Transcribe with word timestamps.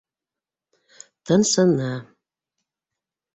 Тынсыны. 1.25 1.91